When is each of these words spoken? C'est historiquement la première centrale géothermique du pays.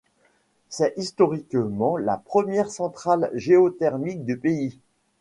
C'est 0.67 0.95
historiquement 0.97 1.95
la 1.95 2.17
première 2.17 2.71
centrale 2.71 3.29
géothermique 3.35 4.25
du 4.25 4.35
pays. 4.35 4.79